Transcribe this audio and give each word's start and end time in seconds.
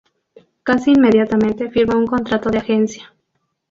Casi 0.63 0.93
inmediatamente, 0.93 1.69
firmó 1.69 1.95
un 1.95 2.07
contrato 2.07 2.49
de 2.49 2.57
agencia. 2.57 3.13